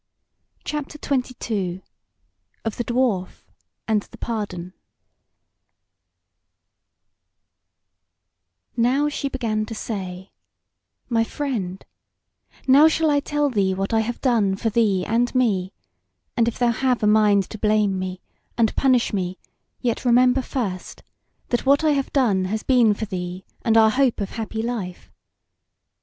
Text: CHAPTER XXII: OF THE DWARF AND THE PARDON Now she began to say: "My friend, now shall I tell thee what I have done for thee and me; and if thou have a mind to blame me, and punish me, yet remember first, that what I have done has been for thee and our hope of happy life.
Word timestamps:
CHAPTER 0.63 0.97
XXII: 0.97 1.83
OF 2.65 2.75
THE 2.77 2.83
DWARF 2.85 3.45
AND 3.87 4.01
THE 4.01 4.17
PARDON 4.17 4.73
Now 8.75 9.09
she 9.09 9.29
began 9.29 9.63
to 9.67 9.75
say: 9.75 10.31
"My 11.07 11.23
friend, 11.23 11.85
now 12.67 12.87
shall 12.87 13.11
I 13.11 13.19
tell 13.19 13.51
thee 13.51 13.75
what 13.75 13.93
I 13.93 13.99
have 13.99 14.19
done 14.21 14.55
for 14.55 14.71
thee 14.71 15.05
and 15.05 15.35
me; 15.35 15.71
and 16.35 16.47
if 16.47 16.57
thou 16.57 16.71
have 16.71 17.03
a 17.03 17.05
mind 17.05 17.47
to 17.51 17.59
blame 17.59 17.99
me, 17.99 18.21
and 18.57 18.75
punish 18.75 19.13
me, 19.13 19.37
yet 19.81 20.03
remember 20.03 20.41
first, 20.41 21.03
that 21.49 21.67
what 21.67 21.83
I 21.83 21.91
have 21.91 22.11
done 22.11 22.45
has 22.45 22.63
been 22.63 22.95
for 22.95 23.05
thee 23.05 23.45
and 23.61 23.77
our 23.77 23.91
hope 23.91 24.19
of 24.19 24.31
happy 24.31 24.63
life. 24.63 25.11